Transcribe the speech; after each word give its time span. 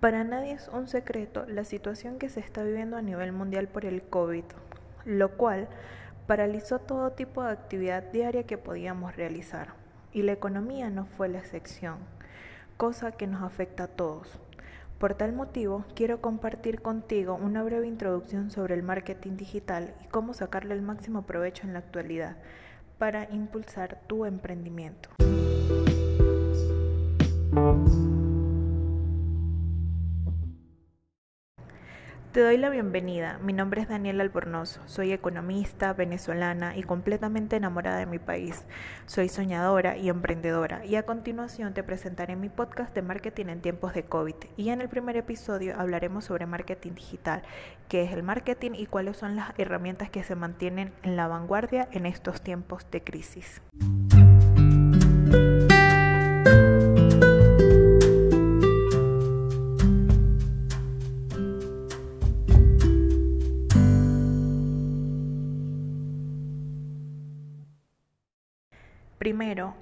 Para 0.00 0.24
nadie 0.24 0.52
es 0.52 0.68
un 0.68 0.88
secreto 0.88 1.44
la 1.46 1.64
situación 1.64 2.18
que 2.18 2.30
se 2.30 2.40
está 2.40 2.62
viviendo 2.62 2.96
a 2.96 3.02
nivel 3.02 3.32
mundial 3.32 3.68
por 3.68 3.84
el 3.84 4.00
COVID, 4.00 4.44
lo 5.04 5.36
cual 5.36 5.68
paralizó 6.26 6.78
todo 6.78 7.12
tipo 7.12 7.42
de 7.42 7.50
actividad 7.50 8.04
diaria 8.04 8.44
que 8.44 8.56
podíamos 8.56 9.14
realizar, 9.14 9.74
y 10.10 10.22
la 10.22 10.32
economía 10.32 10.88
no 10.88 11.04
fue 11.04 11.28
la 11.28 11.40
excepción, 11.40 11.98
cosa 12.78 13.12
que 13.12 13.26
nos 13.26 13.42
afecta 13.42 13.84
a 13.84 13.88
todos. 13.88 14.40
Por 14.98 15.12
tal 15.12 15.34
motivo, 15.34 15.84
quiero 15.94 16.22
compartir 16.22 16.80
contigo 16.80 17.34
una 17.34 17.62
breve 17.62 17.86
introducción 17.86 18.50
sobre 18.50 18.76
el 18.76 18.82
marketing 18.82 19.36
digital 19.36 19.92
y 20.02 20.08
cómo 20.08 20.32
sacarle 20.32 20.72
el 20.72 20.80
máximo 20.80 21.26
provecho 21.26 21.66
en 21.66 21.74
la 21.74 21.80
actualidad 21.80 22.36
para 22.96 23.28
impulsar 23.30 24.00
tu 24.06 24.24
emprendimiento. 24.24 25.10
Te 32.32 32.44
doy 32.44 32.58
la 32.58 32.70
bienvenida. 32.70 33.40
Mi 33.42 33.52
nombre 33.52 33.82
es 33.82 33.88
Daniela 33.88 34.22
Albornoz. 34.22 34.78
Soy 34.86 35.12
economista, 35.12 35.92
venezolana 35.94 36.76
y 36.76 36.84
completamente 36.84 37.56
enamorada 37.56 37.98
de 37.98 38.06
mi 38.06 38.20
país. 38.20 38.66
Soy 39.06 39.28
soñadora 39.28 39.96
y 39.96 40.08
emprendedora. 40.08 40.84
Y 40.86 40.94
a 40.94 41.02
continuación 41.02 41.74
te 41.74 41.82
presentaré 41.82 42.36
mi 42.36 42.48
podcast 42.48 42.94
de 42.94 43.02
marketing 43.02 43.46
en 43.46 43.60
tiempos 43.60 43.94
de 43.94 44.04
COVID. 44.04 44.36
Y 44.56 44.68
en 44.68 44.80
el 44.80 44.88
primer 44.88 45.16
episodio 45.16 45.74
hablaremos 45.76 46.26
sobre 46.26 46.46
marketing 46.46 46.92
digital, 46.94 47.42
qué 47.88 48.04
es 48.04 48.12
el 48.12 48.22
marketing 48.22 48.74
y 48.76 48.86
cuáles 48.86 49.16
son 49.16 49.34
las 49.34 49.52
herramientas 49.58 50.08
que 50.08 50.22
se 50.22 50.36
mantienen 50.36 50.92
en 51.02 51.16
la 51.16 51.26
vanguardia 51.26 51.88
en 51.90 52.06
estos 52.06 52.42
tiempos 52.42 52.86
de 52.92 53.02
crisis. 53.02 53.60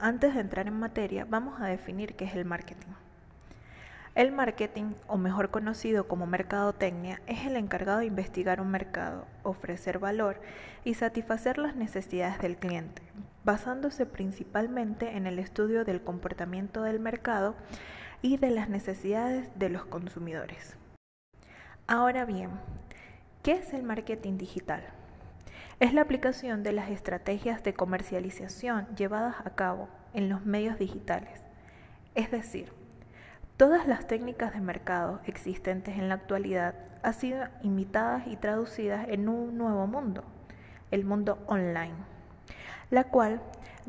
Antes 0.09 0.35
de 0.35 0.41
entrar 0.41 0.67
en 0.67 0.79
materia, 0.79 1.27
vamos 1.29 1.61
a 1.61 1.67
definir 1.67 2.15
qué 2.15 2.25
es 2.25 2.35
el 2.35 2.47
marketing. 2.47 2.93
El 4.15 4.33
marketing, 4.33 4.95
o 5.07 5.19
mejor 5.19 5.51
conocido 5.51 6.09
como 6.09 6.27
mercadotecnia, 6.27 7.21
es 7.27 7.47
el 7.47 7.57
encargado 7.57 7.99
de 7.99 8.07
investigar 8.07 8.61
un 8.61 8.71
mercado, 8.71 9.27
ofrecer 9.43 9.99
valor 9.99 10.41
y 10.83 10.95
satisfacer 10.95 11.59
las 11.59 11.77
necesidades 11.77 12.39
del 12.41 12.57
cliente, 12.57 13.03
basándose 13.45 14.07
principalmente 14.07 15.17
en 15.17 15.27
el 15.27 15.39
estudio 15.39 15.85
del 15.85 16.01
comportamiento 16.01 16.83
del 16.83 17.01
mercado 17.01 17.55
y 18.23 18.39
de 18.39 18.51
las 18.51 18.71
necesidades 18.71 19.47
de 19.57 19.69
los 19.69 19.85
consumidores. 19.85 20.75
Ahora 21.87 22.25
bien, 22.25 22.51
¿qué 23.43 23.53
es 23.53 23.75
el 23.75 23.83
marketing 23.83 24.39
digital? 24.39 24.83
es 25.81 25.95
la 25.95 26.01
aplicación 26.01 26.65
de 26.65 26.73
las 26.73 26.91
estrategias 26.91 27.63
de 27.63 27.73
comercialización 27.73 28.89
llevadas 28.97 29.37
a 29.45 29.51
cabo 29.51 29.89
en 30.15 30.29
los 30.29 30.45
medios 30.45 30.79
digitales. 30.79 31.41
Es 32.15 32.31
decir, 32.31 32.73
todas 33.57 33.87
las 33.87 34.07
técnicas 34.07 34.53
de 34.53 34.61
mercado 34.61 35.21
existentes 35.27 35.99
en 35.99 36.09
la 36.09 36.15
actualidad 36.15 36.75
han 37.03 37.15
sido 37.15 37.47
imitadas 37.63 38.27
y 38.27 38.37
traducidas 38.37 39.09
en 39.09 39.29
un 39.29 39.57
nuevo 39.57 39.87
mundo, 39.87 40.25
el 40.91 41.05
mundo 41.05 41.39
online, 41.47 41.95
la 42.91 43.05
cual 43.05 43.41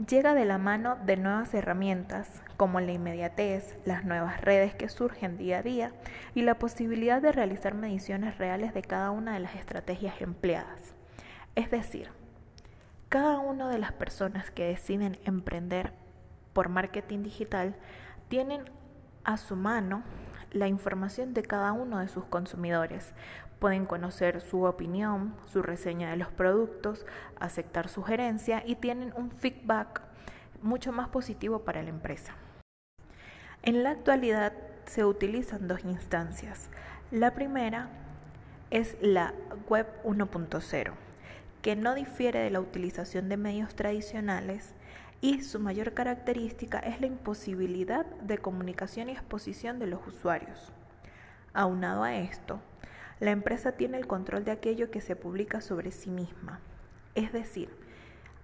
llega 0.08 0.34
de 0.34 0.46
la 0.46 0.58
mano 0.58 0.98
de 1.06 1.18
nuevas 1.18 1.54
herramientas 1.54 2.42
como 2.58 2.80
la 2.80 2.92
inmediatez, 2.92 3.78
las 3.86 4.04
nuevas 4.06 4.42
redes 4.42 4.76
que 4.76 4.90
surgen 4.90 5.38
día 5.38 5.60
a 5.60 5.64
día 5.64 5.92
y 6.36 6.42
la 6.42 6.60
posibilidad 6.60 7.22
de 7.22 7.32
realizar 7.32 7.74
mediciones 7.74 8.38
reales 8.38 8.74
de 8.74 8.82
cada 8.82 9.12
una 9.12 9.34
de 9.34 9.40
las 9.40 9.56
estrategias 9.56 10.22
empleadas. 10.22 10.94
Es 11.56 11.72
decir, 11.72 12.10
cada 13.10 13.40
una 13.40 13.70
de 13.70 13.80
las 13.80 13.92
personas 13.92 14.52
que 14.52 14.66
deciden 14.66 15.18
emprender 15.26 15.94
por 16.54 16.70
marketing 16.70 17.24
digital 17.24 17.76
tienen 18.28 18.64
a 19.24 19.38
su 19.38 19.56
mano 19.56 20.04
la 20.52 20.68
información 20.68 21.34
de 21.34 21.44
cada 21.44 21.72
uno 21.74 22.00
de 22.00 22.08
sus 22.08 22.26
consumidores. 22.26 23.14
Pueden 23.60 23.86
conocer 23.86 24.42
su 24.42 24.64
opinión, 24.64 25.36
su 25.46 25.62
reseña 25.62 26.10
de 26.10 26.18
los 26.18 26.30
productos, 26.30 27.06
aceptar 27.40 27.90
sugerencia 27.90 28.64
y 28.66 28.76
tienen 28.76 29.14
un 29.16 29.32
feedback 29.32 30.02
mucho 30.62 30.92
más 30.92 31.10
positivo 31.10 31.60
para 31.60 31.84
la 31.84 31.90
empresa. 31.90 32.34
En 33.62 33.84
la 33.84 33.92
actualidad 33.92 34.54
se 34.86 35.06
utilizan 35.06 35.68
dos 35.68 35.84
instancias. 35.84 36.70
La 37.12 37.34
primera 37.34 37.90
es 38.72 38.98
la 39.02 39.34
web 39.68 39.88
1.0 40.04 40.94
que 41.62 41.76
no 41.76 41.94
difiere 41.94 42.40
de 42.40 42.52
la 42.52 42.62
utilización 42.62 43.30
de 43.30 43.38
medios 43.38 43.76
tradicionales 43.76 44.74
y 45.22 45.42
su 45.42 45.60
mayor 45.60 45.94
característica 45.94 46.80
es 46.80 47.02
la 47.02 47.08
imposibilidad 47.08 48.06
de 48.06 48.38
comunicación 48.38 49.10
y 49.10 49.14
exposición 49.14 49.80
de 49.80 49.88
los 49.88 50.06
usuarios. 50.08 50.72
Aunado 51.54 52.04
a 52.04 52.16
esto, 52.16 52.60
la 53.20 53.32
empresa 53.32 53.74
tiene 53.74 53.98
el 53.98 54.08
control 54.08 54.46
de 54.46 54.52
aquello 54.52 54.92
que 54.92 55.02
se 55.02 55.16
publica 55.16 55.60
sobre 55.60 55.92
sí 55.92 56.10
misma. 56.10 56.62
Es 57.16 57.34
decir, 57.34 57.70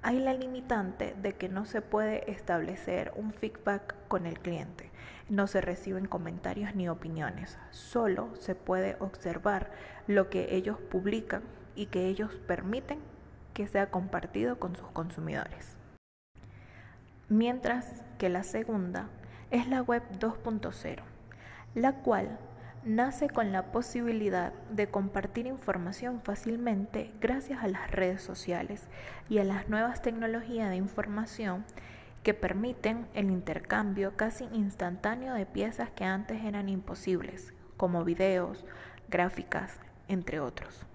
hay 0.02 0.20
la 0.20 0.34
limitante 0.34 1.16
de 1.22 1.34
que 1.34 1.48
no 1.48 1.66
se 1.66 1.82
puede 1.82 2.30
establecer 2.30 3.14
un 3.16 3.32
feedback 3.32 3.96
con 4.08 4.26
el 4.26 4.40
cliente. 4.40 4.92
No 5.30 5.48
se 5.48 5.62
reciben 5.62 6.06
comentarios 6.08 6.76
ni 6.76 6.90
opiniones. 6.90 7.58
Solo 7.72 8.36
se 8.36 8.54
puede 8.54 8.98
observar 9.00 9.72
lo 10.08 10.30
que 10.30 10.56
ellos 10.56 10.78
publican 10.80 11.42
y 11.74 11.88
que 11.88 12.08
ellos 12.08 12.32
permiten 12.48 13.00
que 13.54 13.68
sea 13.68 13.90
compartido 13.90 14.60
con 14.60 14.76
sus 14.76 14.90
consumidores. 14.90 15.76
Mientras 17.30 18.04
que 18.20 18.30
la 18.30 18.44
segunda 18.44 19.10
es 19.50 19.68
la 19.68 19.82
web 19.82 20.04
2.0, 20.20 21.02
la 21.74 21.94
cual 21.94 22.38
nace 22.84 23.30
con 23.30 23.52
la 23.52 23.72
posibilidad 23.72 24.54
de 24.70 24.88
compartir 24.92 25.48
información 25.48 26.22
fácilmente 26.24 27.12
gracias 27.20 27.64
a 27.64 27.68
las 27.68 27.90
redes 27.90 28.22
sociales 28.22 28.84
y 29.28 29.40
a 29.40 29.44
las 29.44 29.70
nuevas 29.70 30.04
tecnologías 30.04 30.70
de 30.70 30.76
información 30.76 31.66
que 32.22 32.36
permiten 32.36 33.08
el 33.16 33.32
intercambio 33.32 34.16
casi 34.16 34.48
instantáneo 34.54 35.34
de 35.34 35.48
piezas 35.48 35.90
que 35.90 36.04
antes 36.04 36.44
eran 36.44 36.70
imposibles, 36.70 37.56
como 37.76 38.04
videos, 38.04 38.66
gráficas, 39.10 39.80
entre 40.08 40.40
otros 40.40 40.86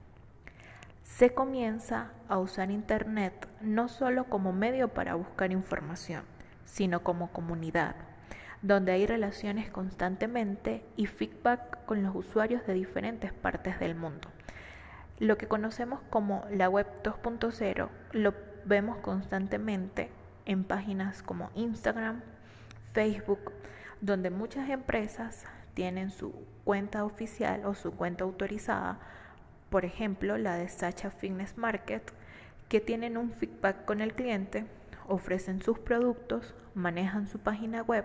se 1.16 1.34
comienza 1.34 2.12
a 2.28 2.38
usar 2.38 2.70
Internet 2.70 3.46
no 3.60 3.88
solo 3.88 4.24
como 4.24 4.52
medio 4.52 4.88
para 4.88 5.16
buscar 5.16 5.52
información, 5.52 6.22
sino 6.64 7.02
como 7.02 7.30
comunidad, 7.30 7.94
donde 8.62 8.92
hay 8.92 9.06
relaciones 9.06 9.68
constantemente 9.70 10.82
y 10.96 11.06
feedback 11.06 11.84
con 11.84 12.02
los 12.02 12.14
usuarios 12.14 12.66
de 12.66 12.74
diferentes 12.74 13.32
partes 13.34 13.78
del 13.80 13.96
mundo. 13.96 14.30
Lo 15.18 15.36
que 15.36 15.46
conocemos 15.46 16.00
como 16.08 16.44
la 16.50 16.70
web 16.70 16.86
2.0 17.02 17.88
lo 18.12 18.34
vemos 18.64 18.96
constantemente 18.98 20.10
en 20.46 20.64
páginas 20.64 21.22
como 21.22 21.50
Instagram, 21.54 22.22
Facebook, 22.94 23.52
donde 24.00 24.30
muchas 24.30 24.70
empresas 24.70 25.44
tienen 25.74 26.10
su 26.10 26.32
cuenta 26.64 27.04
oficial 27.04 27.66
o 27.66 27.74
su 27.74 27.92
cuenta 27.92 28.24
autorizada 28.24 28.98
por 29.70 29.84
ejemplo 29.84 30.36
la 30.36 30.56
de 30.56 30.68
Sacha 30.68 31.10
Fitness 31.10 31.56
Market, 31.56 32.02
que 32.68 32.80
tienen 32.80 33.16
un 33.16 33.32
feedback 33.32 33.84
con 33.84 34.00
el 34.00 34.12
cliente, 34.12 34.66
ofrecen 35.08 35.62
sus 35.62 35.78
productos, 35.78 36.54
manejan 36.74 37.26
su 37.26 37.38
página 37.38 37.82
web 37.82 38.04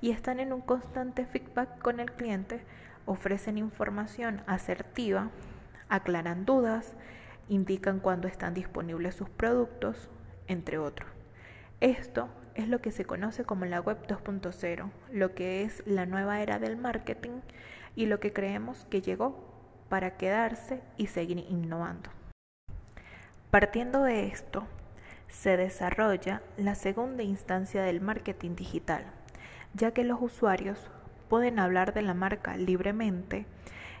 y 0.00 0.10
están 0.10 0.40
en 0.40 0.52
un 0.52 0.60
constante 0.60 1.24
feedback 1.24 1.78
con 1.80 2.00
el 2.00 2.12
cliente, 2.12 2.60
ofrecen 3.06 3.56
información 3.56 4.42
asertiva, 4.46 5.30
aclaran 5.88 6.44
dudas, 6.44 6.94
indican 7.48 8.00
cuándo 8.00 8.28
están 8.28 8.54
disponibles 8.54 9.14
sus 9.14 9.30
productos, 9.30 10.10
entre 10.48 10.78
otros. 10.78 11.08
Esto 11.80 12.28
es 12.54 12.68
lo 12.68 12.80
que 12.80 12.90
se 12.90 13.04
conoce 13.04 13.44
como 13.44 13.64
la 13.64 13.80
web 13.80 13.98
2.0, 14.06 14.90
lo 15.12 15.34
que 15.34 15.62
es 15.62 15.82
la 15.86 16.06
nueva 16.06 16.40
era 16.40 16.58
del 16.58 16.76
marketing 16.76 17.40
y 17.94 18.06
lo 18.06 18.18
que 18.18 18.32
creemos 18.32 18.86
que 18.90 19.02
llegó 19.02 19.55
para 19.88 20.16
quedarse 20.16 20.80
y 20.96 21.06
seguir 21.06 21.38
innovando. 21.48 22.10
Partiendo 23.50 24.02
de 24.02 24.26
esto, 24.26 24.66
se 25.28 25.56
desarrolla 25.56 26.42
la 26.56 26.74
segunda 26.74 27.22
instancia 27.22 27.82
del 27.82 28.00
marketing 28.00 28.56
digital, 28.56 29.04
ya 29.74 29.92
que 29.92 30.04
los 30.04 30.20
usuarios 30.20 30.90
pueden 31.28 31.58
hablar 31.58 31.94
de 31.94 32.02
la 32.02 32.14
marca 32.14 32.56
libremente 32.56 33.46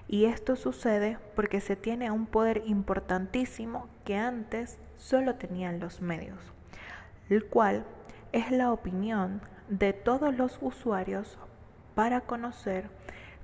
y 0.08 0.26
esto 0.26 0.56
sucede 0.56 1.18
porque 1.34 1.60
se 1.60 1.76
tiene 1.76 2.10
un 2.10 2.26
poder 2.26 2.62
importantísimo 2.66 3.88
que 4.04 4.16
antes 4.16 4.78
solo 4.96 5.34
tenían 5.34 5.80
los 5.80 6.00
medios, 6.00 6.38
el 7.28 7.44
cual 7.46 7.84
es 8.32 8.50
la 8.50 8.72
opinión 8.72 9.40
de 9.68 9.92
todos 9.92 10.34
los 10.34 10.58
usuarios 10.60 11.38
para 11.94 12.20
conocer 12.20 12.88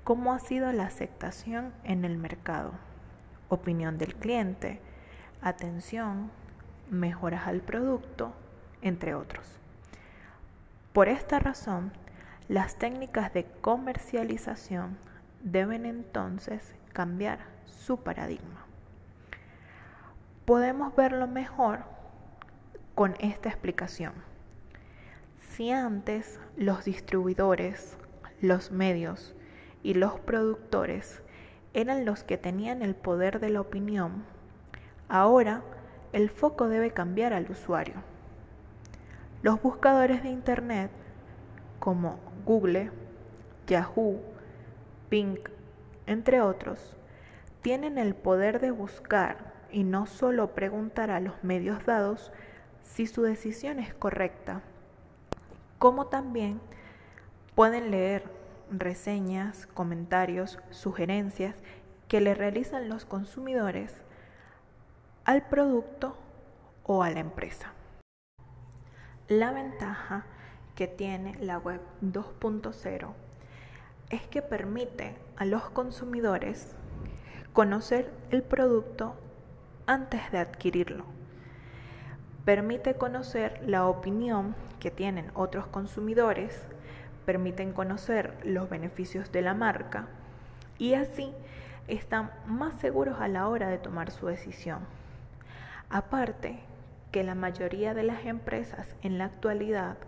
cómo 0.04 0.32
ha 0.32 0.38
sido 0.38 0.72
la 0.72 0.84
aceptación 0.84 1.72
en 1.84 2.04
el 2.04 2.18
mercado, 2.18 2.72
opinión 3.48 3.98
del 3.98 4.14
cliente, 4.14 4.80
atención, 5.40 6.30
mejoras 6.90 7.46
al 7.46 7.60
producto, 7.60 8.32
entre 8.80 9.14
otros. 9.14 9.46
Por 10.92 11.08
esta 11.08 11.38
razón, 11.38 11.92
las 12.48 12.76
técnicas 12.76 13.32
de 13.32 13.44
comercialización 13.44 14.98
deben 15.42 15.86
entonces 15.86 16.74
cambiar 16.92 17.38
su 17.64 17.98
paradigma. 17.98 18.66
Podemos 20.44 20.94
verlo 20.96 21.26
mejor 21.28 21.84
con 22.94 23.14
esta 23.20 23.48
explicación. 23.48 24.12
Si 25.52 25.70
antes 25.70 26.40
los 26.56 26.84
distribuidores, 26.84 27.96
los 28.40 28.70
medios 28.70 29.34
y 29.82 29.94
los 29.94 30.20
productores 30.20 31.22
eran 31.74 32.04
los 32.04 32.22
que 32.24 32.38
tenían 32.38 32.82
el 32.82 32.94
poder 32.94 33.40
de 33.40 33.50
la 33.50 33.60
opinión, 33.60 34.24
ahora 35.08 35.62
el 36.12 36.28
foco 36.28 36.68
debe 36.68 36.90
cambiar 36.90 37.32
al 37.32 37.50
usuario. 37.50 37.94
Los 39.42 39.60
buscadores 39.62 40.22
de 40.22 40.28
Internet 40.28 40.90
como 41.78 42.18
Google, 42.44 42.90
Yahoo, 43.66 44.20
Bing, 45.10 45.38
entre 46.06 46.40
otros, 46.40 46.96
tienen 47.62 47.98
el 47.98 48.14
poder 48.14 48.60
de 48.60 48.70
buscar 48.70 49.52
y 49.72 49.84
no 49.84 50.06
solo 50.06 50.54
preguntar 50.54 51.10
a 51.10 51.20
los 51.20 51.42
medios 51.42 51.84
dados 51.86 52.30
si 52.82 53.06
su 53.06 53.22
decisión 53.22 53.78
es 53.78 53.94
correcta, 53.94 54.60
como 55.78 56.06
también 56.06 56.60
pueden 57.54 57.90
leer 57.90 58.41
reseñas, 58.72 59.66
comentarios, 59.74 60.58
sugerencias 60.70 61.56
que 62.08 62.20
le 62.20 62.34
realizan 62.34 62.88
los 62.88 63.04
consumidores 63.04 64.00
al 65.24 65.46
producto 65.48 66.16
o 66.84 67.02
a 67.02 67.10
la 67.10 67.20
empresa. 67.20 67.72
La 69.28 69.52
ventaja 69.52 70.26
que 70.74 70.88
tiene 70.88 71.36
la 71.40 71.58
web 71.58 71.80
2.0 72.02 73.12
es 74.10 74.22
que 74.26 74.42
permite 74.42 75.16
a 75.36 75.44
los 75.44 75.70
consumidores 75.70 76.74
conocer 77.52 78.12
el 78.30 78.42
producto 78.42 79.14
antes 79.86 80.30
de 80.32 80.38
adquirirlo. 80.38 81.04
Permite 82.44 82.94
conocer 82.94 83.62
la 83.66 83.86
opinión 83.86 84.54
que 84.80 84.90
tienen 84.90 85.30
otros 85.34 85.66
consumidores, 85.66 86.66
permiten 87.24 87.72
conocer 87.72 88.34
los 88.44 88.68
beneficios 88.68 89.32
de 89.32 89.42
la 89.42 89.54
marca 89.54 90.08
y 90.78 90.94
así 90.94 91.32
están 91.88 92.30
más 92.46 92.74
seguros 92.80 93.20
a 93.20 93.28
la 93.28 93.48
hora 93.48 93.68
de 93.68 93.78
tomar 93.78 94.10
su 94.10 94.26
decisión. 94.26 94.80
Aparte 95.90 96.60
que 97.10 97.22
la 97.22 97.34
mayoría 97.34 97.94
de 97.94 98.02
las 98.02 98.24
empresas 98.24 98.94
en 99.02 99.18
la 99.18 99.26
actualidad 99.26 99.98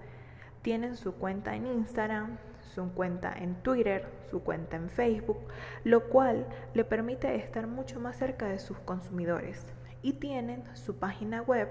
tienen 0.63 0.97
su 0.97 1.15
cuenta 1.15 1.55
en 1.55 1.67
Instagram, 1.67 2.39
su 2.75 2.91
cuenta 2.93 3.35
en 3.37 3.55
Twitter, 3.57 4.09
su 4.31 4.43
cuenta 4.43 4.77
en 4.77 4.89
Facebook, 4.89 5.39
lo 5.85 6.09
cual 6.09 6.47
le 6.73 6.85
permite 6.85 7.37
estar 7.37 7.67
mucho 7.67 8.01
más 8.01 8.17
cerca 8.17 8.47
de 8.47 8.59
sus 8.59 8.79
consumidores. 8.79 9.73
Y 10.03 10.15
tienen 10.15 10.65
su 10.75 10.97
página 10.97 11.43
web 11.43 11.69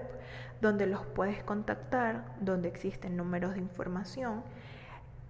donde 0.60 0.86
los 0.86 1.04
puedes 1.06 1.42
contactar, 1.42 2.24
donde 2.40 2.68
existen 2.68 3.16
números 3.16 3.54
de 3.54 3.60
información. 3.60 4.42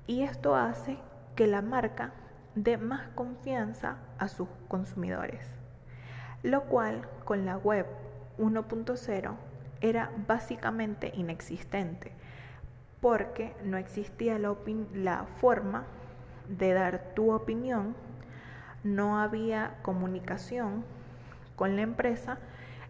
Y 0.07 0.23
esto 0.23 0.55
hace 0.55 0.99
que 1.35 1.47
la 1.47 1.63
marca 1.63 2.13
dé 2.55 2.77
más 2.77 3.09
confianza 3.15 3.97
a 4.19 4.29
sus 4.29 4.49
consumidores. 4.69 5.47
Lo 6.43 6.65
cual 6.65 7.09
con 7.25 7.47
la 7.47 7.57
web 7.57 7.87
1.0 8.39 9.35
era 9.81 10.11
básicamente 10.27 11.11
inexistente 11.15 12.13
porque 13.01 13.55
no 13.63 13.77
existía 13.77 14.39
la, 14.39 14.57
la 14.95 15.27
forma 15.39 15.85
de 16.49 16.73
dar 16.73 17.13
tu 17.15 17.33
opinión, 17.33 17.95
no 18.83 19.19
había 19.19 19.77
comunicación 19.83 20.85
con 21.57 21.77
la 21.77 21.83
empresa 21.83 22.39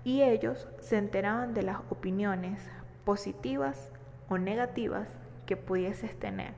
y 0.05 0.23
ellos 0.23 0.69
se 0.81 0.99
enteraban 0.99 1.55
de 1.55 1.63
las 1.63 1.79
opiniones 1.91 2.61
positivas 3.05 3.93
o 4.29 4.39
negativas 4.39 5.09
que 5.47 5.57
pudieses 5.57 6.19
tener 6.19 6.55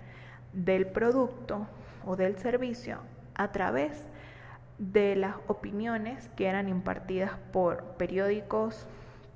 del 0.56 0.86
producto 0.86 1.66
o 2.06 2.16
del 2.16 2.38
servicio 2.38 3.00
a 3.34 3.52
través 3.52 4.06
de 4.78 5.14
las 5.14 5.36
opiniones 5.48 6.30
que 6.34 6.46
eran 6.46 6.68
impartidas 6.68 7.32
por 7.52 7.84
periódicos, 7.98 8.86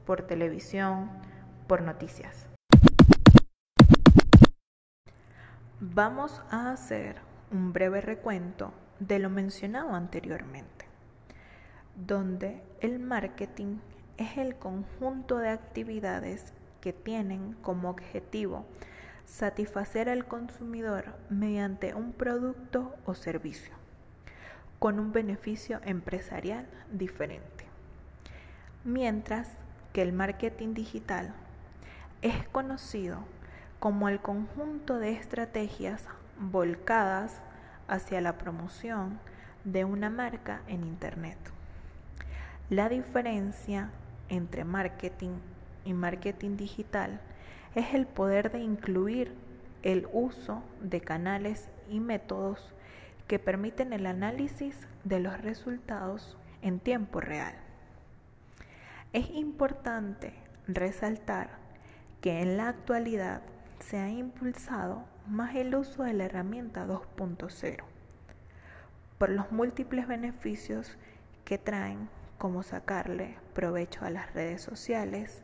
por 0.07 0.23
televisión, 0.23 1.11
por 1.67 1.83
noticias. 1.83 2.47
Vamos 5.81 6.43
a 6.51 6.73
hacer 6.73 7.17
un 7.51 7.73
breve 7.73 8.01
recuento 8.01 8.73
de 8.99 9.19
lo 9.19 9.29
mencionado 9.29 9.95
anteriormente, 9.95 10.87
donde 11.97 12.63
el 12.81 12.99
marketing 12.99 13.79
es 14.17 14.39
el 14.39 14.57
conjunto 14.57 15.39
de 15.39 15.51
actividades 15.51 16.55
que 16.81 16.93
tienen 16.95 17.55
como 17.63 17.91
objetivo 17.91 18.65
satisfacer 19.31 20.09
al 20.09 20.27
consumidor 20.27 21.15
mediante 21.31 21.95
un 21.95 22.13
producto 22.13 22.95
o 23.05 23.15
servicio, 23.15 23.73
con 24.79 24.99
un 24.99 25.13
beneficio 25.13 25.81
empresarial 25.85 26.67
diferente. 26.93 27.65
Mientras 28.85 29.49
que 29.93 30.03
el 30.03 30.13
marketing 30.13 30.75
digital 30.75 31.33
es 32.23 32.47
conocido 32.49 33.19
como 33.79 34.09
el 34.09 34.21
conjunto 34.21 34.99
de 34.99 35.13
estrategias 35.13 36.05
volcadas 36.39 37.41
hacia 37.89 38.21
la 38.21 38.37
promoción 38.37 39.19
de 39.65 39.85
una 39.85 40.11
marca 40.11 40.61
en 40.67 40.85
Internet. 40.85 41.39
La 42.69 42.89
diferencia 42.89 43.91
entre 44.29 44.65
marketing 44.65 45.39
y 45.85 45.93
marketing 45.93 46.57
digital 46.57 47.21
es 47.75 47.95
el 47.95 48.07
poder 48.07 48.51
de 48.51 48.61
incluir 48.61 49.35
el 49.83 50.09
uso 50.13 50.63
de 50.81 51.01
canales 51.01 51.69
y 51.89 52.01
métodos 52.01 52.75
que 53.27 53.39
permiten 53.39 53.93
el 53.93 54.07
análisis 54.07 54.89
de 55.05 55.21
los 55.21 55.41
resultados 55.41 56.37
en 56.63 56.81
tiempo 56.81 57.21
real. 57.21 57.55
Es 59.13 59.31
importante 59.31 60.35
resaltar 60.67 61.51
que 62.21 62.41
en 62.41 62.57
la 62.57 62.69
actualidad 62.69 63.43
se 63.79 63.99
ha 63.99 64.11
impulsado 64.11 65.05
más 65.27 65.55
el 65.55 65.75
uso 65.75 66.03
de 66.03 66.13
la 66.13 66.25
herramienta 66.25 66.87
2.0 66.87 67.85
por 69.19 69.31
los 69.31 69.53
múltiples 69.53 70.07
beneficios 70.07 70.97
que 71.45 71.59
traen 71.59 72.09
como 72.39 72.63
sacarle 72.63 73.37
provecho 73.55 74.05
a 74.05 74.11
las 74.11 74.33
redes 74.33 74.63
sociales, 74.63 75.43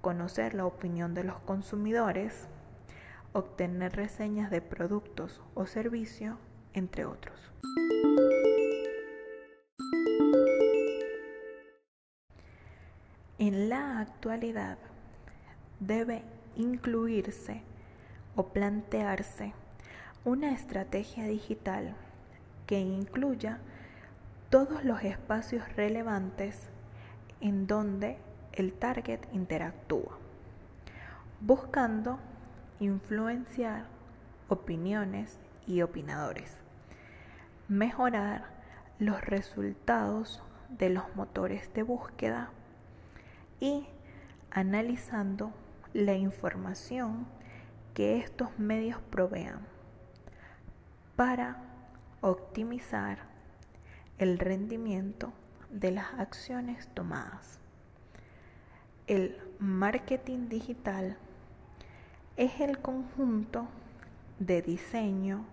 conocer 0.00 0.54
la 0.54 0.66
opinión 0.66 1.14
de 1.14 1.24
los 1.24 1.38
consumidores, 1.40 2.48
obtener 3.32 3.94
reseñas 3.94 4.50
de 4.50 4.60
productos 4.60 5.40
o 5.54 5.66
servicios, 5.66 6.36
entre 6.72 7.04
otros. 7.04 7.52
En 13.38 13.68
la 13.68 14.00
actualidad 14.00 14.78
debe 15.80 16.22
incluirse 16.56 17.62
o 18.36 18.48
plantearse 18.48 19.54
una 20.24 20.52
estrategia 20.52 21.24
digital 21.24 21.96
que 22.66 22.80
incluya 22.80 23.58
todos 24.50 24.84
los 24.84 25.02
espacios 25.02 25.64
relevantes 25.76 26.68
en 27.40 27.66
donde 27.66 28.18
el 28.52 28.72
target 28.72 29.20
interactúa, 29.32 30.18
buscando 31.40 32.18
influenciar 32.80 33.86
opiniones 34.48 35.38
y 35.66 35.82
opinadores, 35.82 36.56
mejorar 37.68 38.44
los 38.98 39.20
resultados 39.20 40.42
de 40.68 40.90
los 40.90 41.14
motores 41.16 41.72
de 41.74 41.82
búsqueda 41.82 42.50
y 43.60 43.86
analizando 44.50 45.52
la 45.92 46.14
información 46.14 47.26
que 47.94 48.18
estos 48.18 48.58
medios 48.58 49.00
provean 49.10 49.66
para 51.16 51.62
optimizar 52.20 53.18
el 54.18 54.38
rendimiento 54.38 55.32
de 55.70 55.92
las 55.92 56.12
acciones 56.18 56.88
tomadas. 56.94 57.58
El 59.10 59.36
marketing 59.58 60.48
digital 60.48 61.16
es 62.36 62.60
el 62.60 62.78
conjunto 62.78 63.66
de 64.38 64.62
diseño, 64.62 65.46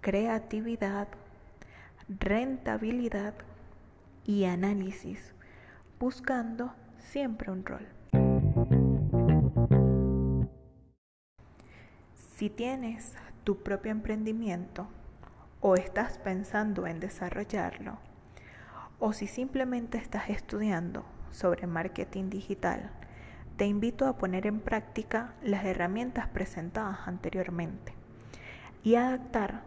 creatividad 0.00 1.08
rentabilidad 2.08 3.34
y 4.24 4.44
análisis, 4.44 5.34
buscando 6.00 6.72
siempre 6.98 7.52
un 7.52 7.66
rol. 7.66 7.86
Si 12.14 12.48
tienes 12.48 13.12
tu 13.44 13.62
propio 13.62 13.92
emprendimiento 13.92 14.88
o 15.60 15.74
estás 15.74 16.16
pensando 16.16 16.86
en 16.86 17.00
desarrollarlo, 17.00 17.98
o 18.98 19.12
si 19.12 19.26
simplemente 19.26 19.98
estás 19.98 20.30
estudiando 20.30 21.04
sobre 21.32 21.66
marketing 21.66 22.30
digital, 22.30 22.90
te 23.56 23.66
invito 23.66 24.06
a 24.06 24.16
poner 24.16 24.46
en 24.46 24.60
práctica 24.60 25.34
las 25.42 25.64
herramientas 25.64 26.28
presentadas 26.28 27.00
anteriormente 27.06 27.92
y 28.82 28.94
adaptar 28.94 29.62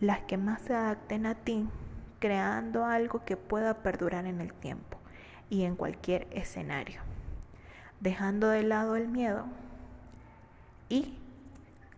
las 0.00 0.20
que 0.20 0.36
más 0.36 0.62
se 0.62 0.74
adapten 0.74 1.26
a 1.26 1.34
ti, 1.34 1.68
creando 2.20 2.84
algo 2.84 3.24
que 3.24 3.36
pueda 3.36 3.82
perdurar 3.82 4.26
en 4.26 4.40
el 4.40 4.52
tiempo 4.52 4.98
y 5.50 5.64
en 5.64 5.76
cualquier 5.76 6.26
escenario, 6.30 7.00
dejando 8.00 8.48
de 8.48 8.62
lado 8.62 8.96
el 8.96 9.08
miedo 9.08 9.46
y 10.88 11.18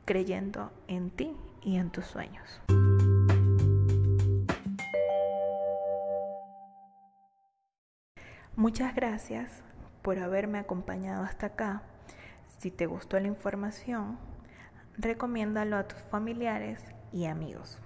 creyendo 0.05 0.73
en 0.89 1.11
ti 1.11 1.37
y 1.63 1.77
en 1.77 1.91
tus 1.91 2.07
sueños. 2.07 2.61
Muchas 8.61 8.95
gracias 8.95 9.63
por 10.03 10.19
haberme 10.19 10.59
acompañado 10.59 11.25
hasta 11.25 11.47
acá. 11.47 11.81
Si 12.59 12.71
te 12.71 12.85
gustó 12.85 13.19
la 13.19 13.27
información, 13.27 14.19
recomiéndalo 14.99 15.79
a 15.79 15.89
tus 15.89 15.99
familiares 16.11 16.85
y 17.11 17.25
amigos. 17.25 17.79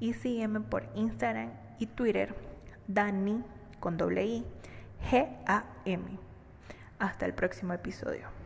Y 0.00 0.14
sígueme 0.14 0.60
por 0.60 0.88
Instagram 0.94 1.50
y 1.78 1.88
Twitter, 1.88 2.34
Dani 2.86 3.44
con 3.80 3.98
doble 3.98 4.24
I, 4.24 4.46
G-A-M. 5.10 6.18
Hasta 6.98 7.26
el 7.26 7.34
próximo 7.34 7.74
episodio. 7.74 8.37